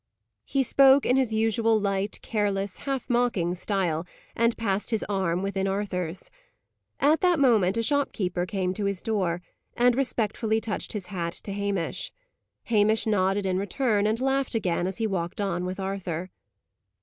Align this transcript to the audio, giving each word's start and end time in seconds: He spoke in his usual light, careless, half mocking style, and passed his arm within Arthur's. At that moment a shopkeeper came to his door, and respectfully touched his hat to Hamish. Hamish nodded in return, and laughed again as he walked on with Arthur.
He 0.45 0.63
spoke 0.63 1.05
in 1.05 1.15
his 1.15 1.31
usual 1.31 1.79
light, 1.79 2.19
careless, 2.23 2.77
half 2.89 3.07
mocking 3.07 3.53
style, 3.53 4.07
and 4.35 4.57
passed 4.57 4.89
his 4.89 5.05
arm 5.07 5.43
within 5.43 5.67
Arthur's. 5.67 6.31
At 6.99 7.21
that 7.21 7.37
moment 7.37 7.77
a 7.77 7.83
shopkeeper 7.83 8.47
came 8.47 8.73
to 8.73 8.85
his 8.85 9.03
door, 9.03 9.43
and 9.77 9.93
respectfully 9.95 10.59
touched 10.59 10.93
his 10.93 11.05
hat 11.13 11.33
to 11.43 11.53
Hamish. 11.53 12.11
Hamish 12.63 13.05
nodded 13.05 13.45
in 13.45 13.59
return, 13.59 14.07
and 14.07 14.19
laughed 14.19 14.55
again 14.55 14.87
as 14.87 14.97
he 14.97 15.05
walked 15.05 15.39
on 15.39 15.65
with 15.65 15.79
Arthur. 15.79 16.31